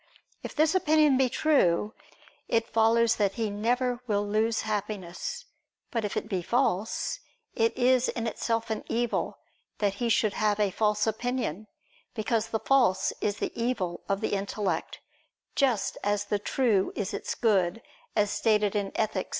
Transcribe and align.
If 0.41 0.55
this 0.55 0.73
opinion 0.73 1.15
be 1.15 1.29
true, 1.29 1.93
it 2.47 2.67
follows 2.67 3.17
that 3.17 3.33
he 3.33 3.51
never 3.51 3.99
will 4.07 4.25
lose 4.25 4.61
happiness: 4.61 5.45
but 5.91 6.03
if 6.03 6.17
it 6.17 6.27
be 6.27 6.41
false, 6.41 7.19
it 7.53 7.77
is 7.77 8.09
in 8.09 8.25
itself 8.25 8.71
an 8.71 8.83
evil 8.89 9.37
that 9.77 9.93
he 10.01 10.09
should 10.09 10.33
have 10.33 10.59
a 10.59 10.71
false 10.71 11.05
opinion: 11.05 11.67
because 12.15 12.47
the 12.47 12.57
false 12.59 13.13
is 13.21 13.37
the 13.37 13.51
evil 13.53 14.01
of 14.09 14.21
the 14.21 14.33
intellect, 14.33 14.99
just 15.55 15.99
as 16.03 16.25
the 16.25 16.39
true 16.39 16.91
is 16.95 17.13
its 17.13 17.35
good, 17.35 17.83
as 18.15 18.31
stated 18.31 18.75
in 18.75 18.89
_Ethic. 18.93 19.27